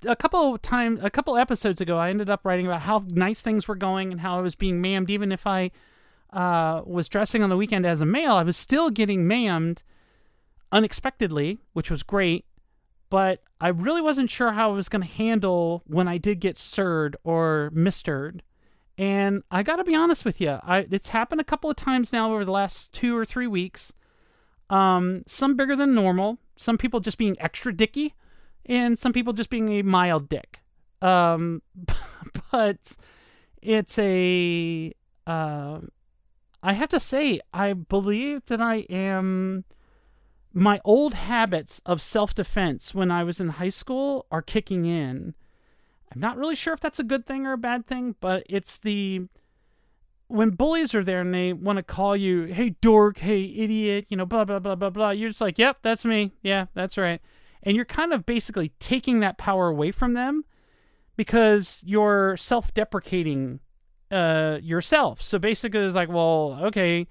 [0.07, 3.43] a couple of times, a couple episodes ago, I ended up writing about how nice
[3.43, 5.11] things were going and how I was being mammed.
[5.11, 5.71] Even if I
[6.33, 9.83] uh, was dressing on the weekend as a male, I was still getting mammed
[10.71, 12.45] unexpectedly, which was great.
[13.09, 16.59] But I really wasn't sure how I was going to handle when I did get
[16.59, 18.43] sirred or mistered.
[18.99, 22.13] And I got to be honest with you, I, it's happened a couple of times
[22.13, 23.93] now over the last two or three weeks.
[24.71, 26.39] Um, some bigger than normal.
[26.57, 28.15] Some people just being extra dicky
[28.67, 30.61] and some people just being a mild dick.
[31.01, 31.63] Um,
[32.53, 32.79] but
[33.61, 34.93] it's a.
[35.27, 35.81] Uh,
[36.63, 39.65] I have to say, I believe that I am.
[40.55, 45.35] My old habits of self defense when I was in high school are kicking in.
[46.15, 48.79] I'm not really sure if that's a good thing or a bad thing, but it's
[48.79, 49.23] the
[50.29, 54.17] when bullies are there and they want to call you, hey dork, hey idiot, you
[54.17, 55.11] know, blah blah blah blah blah.
[55.11, 56.33] You're just like, yep, that's me.
[56.43, 57.21] Yeah, that's right
[57.63, 60.45] and you're kind of basically taking that power away from them
[61.17, 63.61] because you're self-deprecating
[64.11, 65.23] uh, yourself.
[65.23, 67.07] So basically, it's like, well, okay,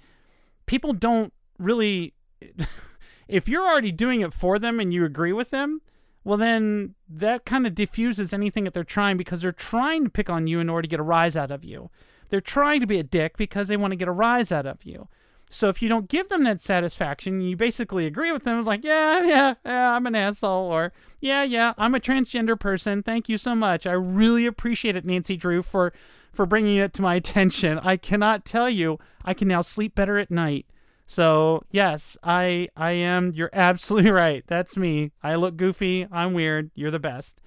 [0.66, 2.14] people don't really.
[3.28, 5.82] if you're already doing it for them and you agree with them,
[6.24, 10.30] well, then that kind of diffuses anything that they're trying because they're trying to pick
[10.30, 11.90] on you in order to get a rise out of you.
[12.30, 14.84] They're trying to be a dick because they want to get a rise out of
[14.84, 15.08] you.
[15.54, 18.58] So if you don't give them that satisfaction, you basically agree with them.
[18.58, 23.04] It's like, yeah, yeah, yeah, I'm an asshole, or yeah, yeah, I'm a transgender person.
[23.04, 23.86] Thank you so much.
[23.86, 25.92] I really appreciate it, Nancy Drew, for
[26.32, 27.80] for bringing it to my attention.
[27.80, 30.66] I cannot tell you, I can now sleep better at night.
[31.12, 33.34] So yes, I I am.
[33.34, 34.46] You're absolutely right.
[34.48, 35.12] That's me.
[35.22, 36.08] I look goofy.
[36.10, 36.72] I'm weird.
[36.74, 37.42] You're the best.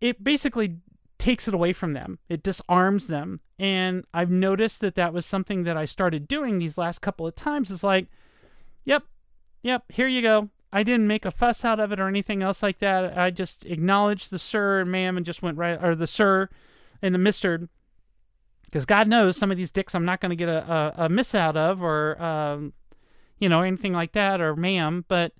[0.00, 0.78] It basically
[1.18, 2.18] takes it away from them.
[2.28, 3.38] It disarms them.
[3.60, 7.36] And I've noticed that that was something that I started doing these last couple of
[7.36, 7.70] times.
[7.70, 8.08] Is like,
[8.84, 9.04] yep,
[9.62, 10.48] yep, here you go.
[10.72, 13.16] I didn't make a fuss out of it or anything else like that.
[13.16, 16.48] I just acknowledged the sir and ma'am and just went right, or the sir
[17.02, 17.68] and the mister.
[18.70, 21.08] Because God knows some of these dicks I'm not going to get a, a, a,
[21.08, 22.72] miss out of or, um,
[23.38, 25.04] you know, anything like that or ma'am.
[25.08, 25.32] But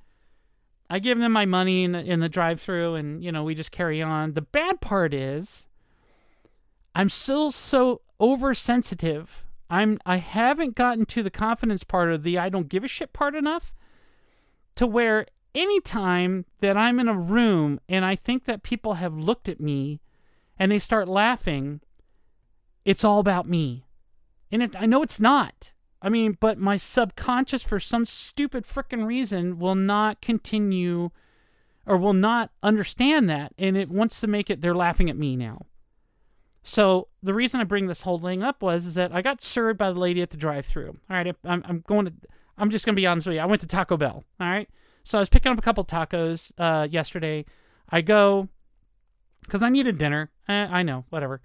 [0.88, 3.54] I give them my money in the, in the drive through and, you know, we
[3.54, 4.34] just carry on.
[4.34, 5.68] The bad part is
[6.94, 9.44] I'm still so oversensitive.
[9.70, 13.12] I'm I haven't gotten to the confidence part of the I don't give a shit
[13.12, 13.72] part enough
[14.74, 19.48] to where anytime that I'm in a room and I think that people have looked
[19.48, 20.00] at me
[20.58, 21.80] and they start laughing,
[22.90, 23.86] it's all about me.
[24.50, 25.70] And it, I know it's not.
[26.02, 31.10] I mean, but my subconscious, for some stupid freaking reason, will not continue
[31.86, 33.54] or will not understand that.
[33.56, 35.66] And it wants to make it, they're laughing at me now.
[36.64, 39.78] So the reason I bring this whole thing up was is that I got served
[39.78, 40.98] by the lady at the drive-through.
[41.08, 42.12] All right, I'm, I'm going to.
[42.58, 43.40] I'm just gonna be honest with you.
[43.40, 44.24] I went to Taco Bell.
[44.38, 44.68] All right,
[45.02, 47.46] so I was picking up a couple tacos uh, yesterday.
[47.88, 48.48] I go
[49.40, 50.30] because I needed dinner.
[50.48, 51.40] Eh, I know, whatever.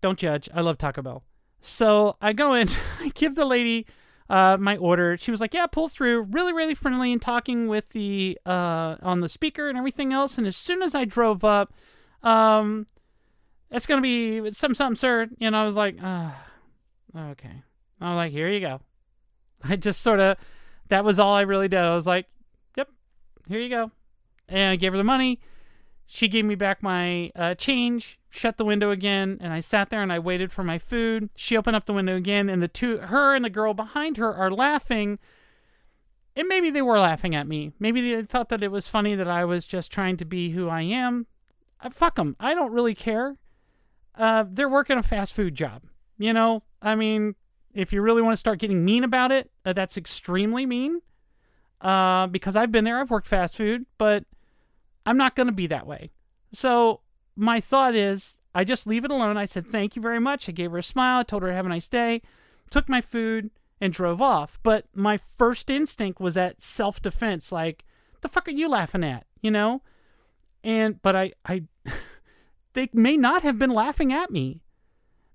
[0.00, 0.48] Don't judge.
[0.54, 1.22] I love Taco Bell.
[1.60, 2.68] So I go in.
[3.00, 3.86] I give the lady
[4.28, 5.16] uh, my order.
[5.16, 9.20] She was like, "Yeah, pull through." Really, really friendly and talking with the uh, on
[9.20, 10.38] the speaker and everything else.
[10.38, 11.72] And as soon as I drove up,
[12.22, 12.86] um,
[13.70, 15.28] it's gonna be some something, sir.
[15.40, 16.46] And I was like, ah,
[17.16, 17.62] okay.
[18.00, 18.80] I was like, here you go.
[19.64, 20.36] I just sort of,
[20.88, 21.80] that was all I really did.
[21.80, 22.26] I was like,
[22.76, 22.88] yep,
[23.48, 23.90] here you go.
[24.48, 25.40] And I gave her the money.
[26.06, 30.02] She gave me back my uh, change, shut the window again, and I sat there
[30.02, 31.30] and I waited for my food.
[31.34, 34.32] She opened up the window again, and the two, her and the girl behind her,
[34.32, 35.18] are laughing.
[36.36, 37.72] And maybe they were laughing at me.
[37.80, 40.68] Maybe they thought that it was funny that I was just trying to be who
[40.68, 41.26] I am.
[41.80, 42.36] Uh, fuck them.
[42.38, 43.36] I don't really care.
[44.14, 45.82] Uh, they're working a fast food job.
[46.18, 47.34] You know, I mean,
[47.74, 51.00] if you really want to start getting mean about it, uh, that's extremely mean.
[51.80, 54.24] Uh, because I've been there, I've worked fast food, but
[55.06, 56.10] I'm not going to be that way.
[56.52, 57.00] So
[57.36, 59.36] my thought is, I just leave it alone.
[59.36, 60.48] I said, thank you very much.
[60.48, 62.22] I gave her a smile, I told her have a nice day,
[62.70, 64.58] took my food, and drove off.
[64.62, 67.84] But my first instinct was at self defense, like,
[68.22, 69.26] the fuck are you laughing at?
[69.40, 69.82] You know?
[70.64, 71.64] And, but I, I,
[72.72, 74.62] they may not have been laughing at me.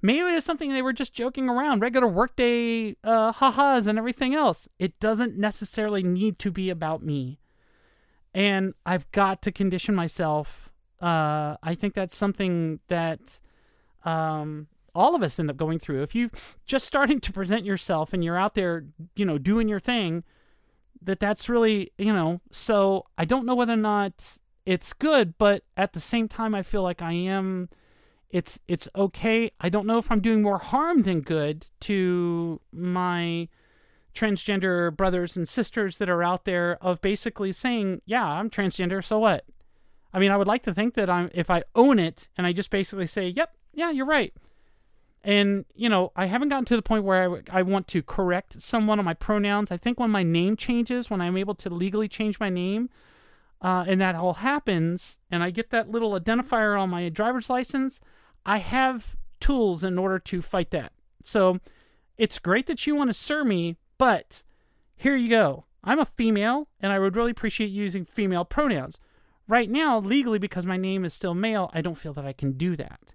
[0.01, 4.33] Maybe it was something they were just joking around, regular workday uh, ha-has and everything
[4.33, 4.67] else.
[4.79, 7.40] It doesn't necessarily need to be about me
[8.33, 10.69] and I've got to condition myself.
[11.01, 13.39] Uh, I think that's something that
[14.03, 16.03] um, all of us end up going through.
[16.03, 16.29] If you're
[16.65, 20.23] just starting to present yourself and you're out there, you know, doing your thing,
[21.01, 22.41] that that's really, you know.
[22.51, 26.63] So I don't know whether or not it's good, but at the same time, I
[26.63, 27.69] feel like I am.
[28.29, 29.51] It's it's okay.
[29.59, 33.49] I don't know if I'm doing more harm than good to my
[34.13, 39.19] transgender brothers and sisters that are out there of basically saying, "Yeah, I'm transgender, so
[39.19, 39.45] what?"
[40.13, 42.53] I mean, I would like to think that I'm if I own it and I
[42.53, 44.33] just basically say, "Yep, yeah, you're right."
[45.23, 48.59] And, you know, I haven't gotten to the point where I, I want to correct
[48.59, 49.71] someone on my pronouns.
[49.71, 52.89] I think when my name changes, when I'm able to legally change my name,
[53.61, 58.01] uh, and that all happens, and I get that little identifier on my driver's license,
[58.45, 60.91] I have tools in order to fight that.
[61.23, 61.59] So
[62.17, 64.41] it's great that you want to sue me, but
[64.95, 65.65] here you go.
[65.83, 68.97] I'm a female, and I would really appreciate using female pronouns.
[69.47, 72.53] Right now, legally, because my name is still male, I don't feel that I can
[72.53, 73.13] do that.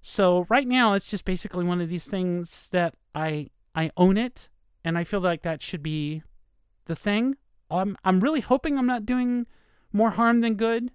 [0.00, 4.48] So right now, it's just basically one of these things that I I own it,
[4.84, 6.22] and I feel like that should be
[6.84, 7.34] the thing.
[7.68, 9.46] I'm I'm really hoping I'm not doing
[9.92, 10.92] more harm than good,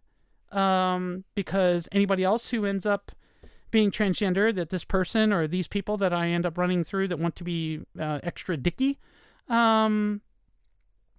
[0.53, 3.11] um, because anybody else who ends up
[3.71, 7.19] being transgender, that this person or these people that I end up running through that
[7.19, 8.99] want to be uh, extra dicky,
[9.49, 10.21] um,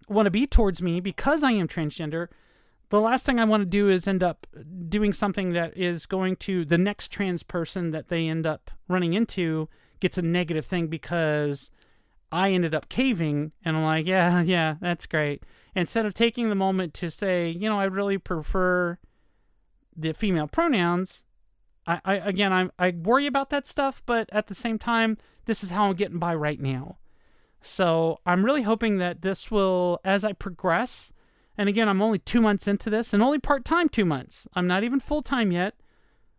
[0.09, 2.29] want to be towards me because I am transgender,
[2.91, 4.47] the last thing I want to do is end up
[4.89, 9.13] doing something that is going to the next trans person that they end up running
[9.13, 9.69] into
[10.01, 11.71] gets a negative thing because
[12.33, 15.43] I ended up caving and I'm like, yeah, yeah, that's great.
[15.75, 18.99] Instead of taking the moment to say, you know, I really prefer
[19.97, 21.23] the female pronouns,
[21.87, 25.63] I, I again, I, I worry about that stuff, but at the same time, this
[25.63, 26.99] is how I'm getting by right now.
[27.61, 31.13] So I'm really hoping that this will, as I progress,
[31.57, 34.47] and again, I'm only two months into this and only part time two months.
[34.55, 35.75] I'm not even full time yet.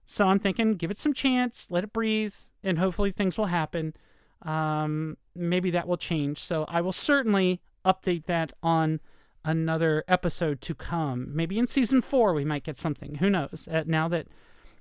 [0.05, 3.93] So I'm thinking, give it some chance, let it breathe, and hopefully things will happen.
[4.41, 6.39] Um, maybe that will change.
[6.39, 9.01] So I will certainly update that on
[9.43, 11.27] another episode to come.
[11.35, 13.15] Maybe in season four, we might get something.
[13.15, 13.67] Who knows?
[13.69, 14.27] Uh, now that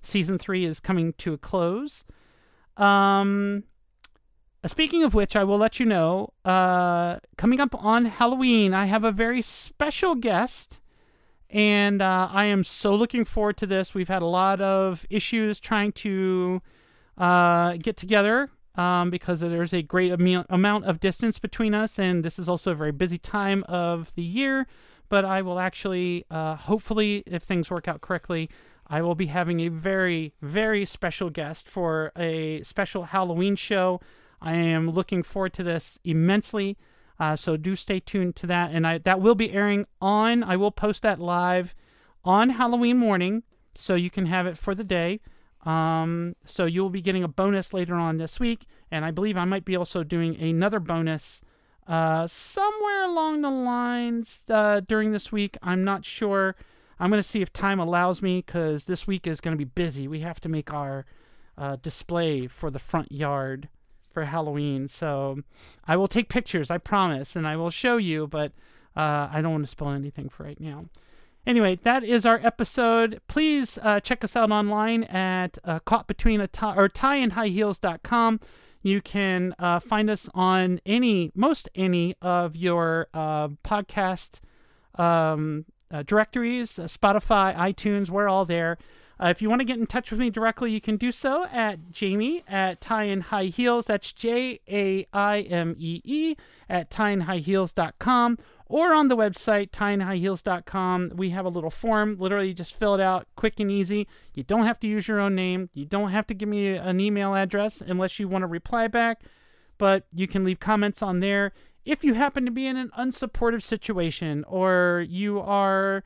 [0.03, 2.05] season three is coming to a close.
[2.77, 3.65] Um,
[4.67, 9.05] Speaking of which, I will let you know, uh, coming up on Halloween, I have
[9.05, 10.81] a very special guest,
[11.49, 13.95] and uh, I am so looking forward to this.
[13.95, 16.61] We've had a lot of issues trying to
[17.17, 22.25] uh, get together um, because there's a great am- amount of distance between us, and
[22.25, 24.67] this is also a very busy time of the year.
[25.09, 28.51] But I will actually, uh, hopefully, if things work out correctly,
[28.89, 34.01] I will be having a very, very special guest for a special Halloween show.
[34.41, 36.77] I am looking forward to this immensely.
[37.21, 40.45] Uh, so do stay tuned to that, and I that will be airing on.
[40.45, 41.75] I will post that live
[42.25, 43.43] on Halloween morning,
[43.75, 45.21] so you can have it for the day.
[45.67, 49.37] Um, so you will be getting a bonus later on this week, and I believe
[49.37, 51.41] I might be also doing another bonus
[51.89, 55.57] uh, somewhere along the lines uh, during this week.
[55.63, 56.55] I'm not sure.
[57.01, 59.65] I'm going to see if time allows me because this week is going to be
[59.65, 60.07] busy.
[60.07, 61.05] We have to make our
[61.57, 63.69] uh, display for the front yard
[64.19, 64.89] for Halloween.
[64.89, 65.43] So
[65.87, 68.51] I will take pictures, I promise, and I will show you, but
[68.97, 70.87] uh, I don't want to spoil anything for right now.
[71.47, 73.21] Anyway, that is our episode.
[73.29, 78.41] Please uh, check us out online at uh, caught between a tie or tieandhighheels.com.
[78.83, 84.41] You can uh, find us on any, most any of your uh, podcast
[84.97, 88.79] um, uh, directories, uh, Spotify, iTunes, we're all there.
[89.21, 91.45] Uh, if you want to get in touch with me directly, you can do so
[91.47, 93.87] at Jaimee at Tie in High Heels.
[93.87, 96.37] That's J A I M E E
[96.69, 101.13] at tieinhighheels.com or on the website tieinhighheels.com.
[101.17, 102.17] We have a little form.
[102.19, 104.07] Literally, just fill it out quick and easy.
[104.35, 105.71] You don't have to use your own name.
[105.73, 109.23] You don't have to give me an email address unless you want to reply back,
[109.79, 111.53] but you can leave comments on there.
[111.85, 116.05] If you happen to be in an unsupportive situation or you are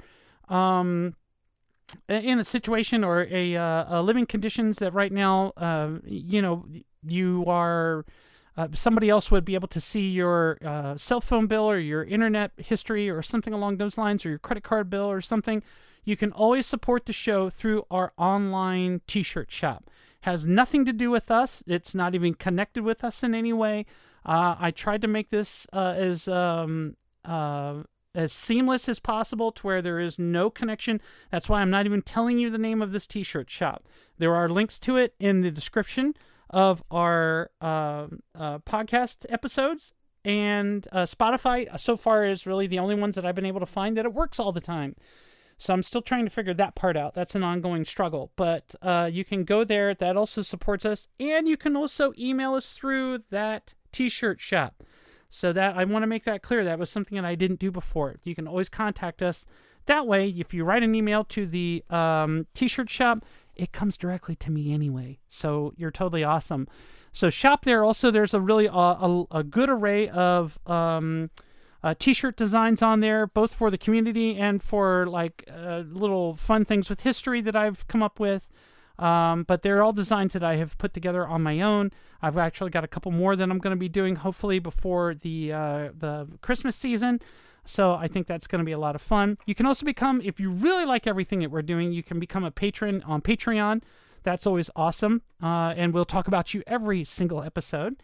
[0.48, 1.16] um,
[2.08, 6.66] in a situation or a, uh, a living conditions that right now, uh, you know,
[7.04, 8.04] you are
[8.56, 12.04] uh, somebody else would be able to see your uh, cell phone bill or your
[12.04, 15.62] internet history or something along those lines or your credit card bill or something,
[16.04, 19.88] you can always support the show through our online t-shirt shop.
[20.22, 21.62] Has nothing to do with us.
[21.66, 23.86] It's not even connected with us in any way.
[24.24, 27.82] Uh, I tried to make this uh, as um, uh,
[28.14, 31.00] as seamless as possible to where there is no connection.
[31.30, 33.86] That's why I'm not even telling you the name of this t-shirt shop.
[34.18, 36.14] There are links to it in the description
[36.50, 39.94] of our uh, uh, podcast episodes.
[40.24, 43.60] And uh, Spotify, uh, so far, is really the only ones that I've been able
[43.60, 44.94] to find that it works all the time.
[45.58, 47.14] So I'm still trying to figure that part out.
[47.14, 48.30] That's an ongoing struggle.
[48.36, 49.94] But uh, you can go there.
[49.94, 51.08] That also supports us.
[51.18, 54.82] And you can also email us through that t shirt shop.
[55.34, 56.62] So that I want to make that clear.
[56.62, 58.16] That was something that I didn't do before.
[58.22, 59.46] You can always contact us.
[59.86, 63.24] That way, if you write an email to the um, t shirt shop,
[63.56, 65.20] it comes directly to me anyway.
[65.28, 66.68] So you're totally awesome.
[67.14, 67.82] So shop there.
[67.82, 71.30] Also, there's a really uh, a, a good array of um,
[71.82, 76.64] uh, t-shirt designs on there, both for the community and for like uh, little fun
[76.64, 78.48] things with history that I've come up with.
[78.98, 81.90] Um, but they're all designs that I have put together on my own.
[82.20, 85.52] I've actually got a couple more that I'm going to be doing hopefully before the
[85.52, 87.20] uh, the Christmas season.
[87.64, 89.38] So I think that's going to be a lot of fun.
[89.46, 92.44] You can also become, if you really like everything that we're doing, you can become
[92.44, 93.82] a patron on Patreon.
[94.24, 95.22] That's always awesome.
[95.42, 98.02] Uh, and we'll talk about you every single episode.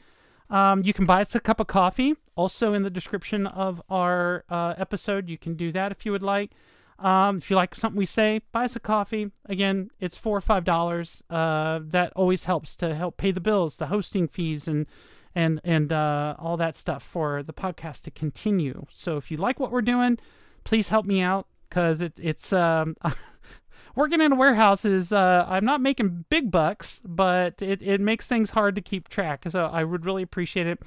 [0.51, 2.14] Um, you can buy us a cup of coffee.
[2.36, 6.22] Also in the description of our uh, episode, you can do that if you would
[6.22, 6.53] like.
[6.99, 9.31] Um, if you like something we say, buy us a coffee.
[9.47, 11.23] Again, it's four or five dollars.
[11.31, 14.87] Uh, that always helps to help pay the bills, the hosting fees, and
[15.35, 18.87] and and uh, all that stuff for the podcast to continue.
[18.93, 20.19] So if you like what we're doing,
[20.65, 22.97] please help me out because it, it's um,
[23.95, 28.27] working in a warehouse is uh, I'm not making big bucks, but it, it makes
[28.27, 29.45] things hard to keep track.
[29.49, 30.81] So I would really appreciate it.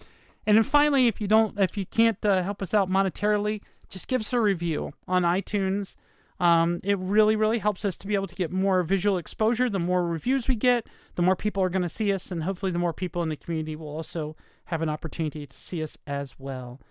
[0.45, 4.07] And then finally, if you don't, if you can't uh, help us out monetarily, just
[4.07, 5.95] give us a review on iTunes.
[6.41, 9.69] Um, it really, really helps us to be able to get more visual exposure.
[9.69, 12.71] The more reviews we get, the more people are going to see us, and hopefully,
[12.71, 14.35] the more people in the community will also
[14.65, 16.81] have an opportunity to see us as well.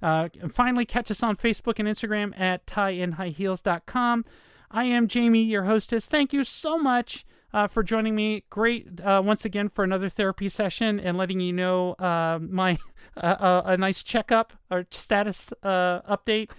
[0.00, 4.24] Uh, and finally, catch us on Facebook and Instagram at tieinhighheels.com.
[4.70, 6.06] I am Jaimee, your hostess.
[6.06, 8.44] Thank you so much uh, for joining me.
[8.48, 12.78] Great uh, once again for another therapy session and letting you know uh, my
[13.16, 16.50] uh, a nice checkup or status uh, update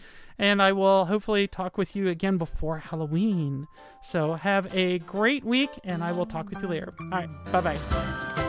[0.42, 3.68] and I will hopefully talk with you again before Halloween.
[4.02, 6.94] So have a great week, and I will talk with you later.
[7.00, 8.41] All right, bye bye.